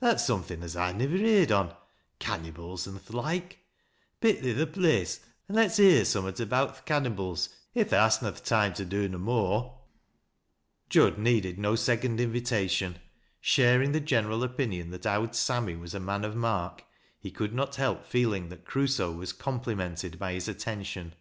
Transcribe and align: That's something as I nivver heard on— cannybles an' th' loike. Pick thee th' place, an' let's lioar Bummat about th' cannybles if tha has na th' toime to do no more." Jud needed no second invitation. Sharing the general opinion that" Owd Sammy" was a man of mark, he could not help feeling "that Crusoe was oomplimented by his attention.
That's 0.00 0.24
something 0.24 0.62
as 0.62 0.74
I 0.74 0.92
nivver 0.92 1.18
heard 1.18 1.52
on— 1.52 1.76
cannybles 2.18 2.88
an' 2.90 2.98
th' 2.98 3.10
loike. 3.10 3.58
Pick 4.22 4.40
thee 4.40 4.54
th' 4.54 4.72
place, 4.72 5.20
an' 5.50 5.56
let's 5.56 5.78
lioar 5.78 6.00
Bummat 6.14 6.40
about 6.40 6.74
th' 6.76 6.86
cannybles 6.88 7.50
if 7.74 7.90
tha 7.90 8.00
has 8.00 8.22
na 8.22 8.30
th' 8.30 8.42
toime 8.42 8.72
to 8.72 8.86
do 8.86 9.06
no 9.06 9.18
more." 9.18 9.78
Jud 10.88 11.18
needed 11.18 11.58
no 11.58 11.74
second 11.76 12.22
invitation. 12.22 12.98
Sharing 13.42 13.92
the 13.92 14.00
general 14.00 14.42
opinion 14.42 14.92
that" 14.92 15.04
Owd 15.06 15.34
Sammy" 15.34 15.76
was 15.76 15.92
a 15.92 16.00
man 16.00 16.24
of 16.24 16.34
mark, 16.34 16.82
he 17.18 17.30
could 17.30 17.52
not 17.52 17.74
help 17.76 18.06
feeling 18.06 18.48
"that 18.48 18.64
Crusoe 18.64 19.12
was 19.12 19.34
oomplimented 19.34 20.16
by 20.18 20.32
his 20.32 20.48
attention. 20.48 21.12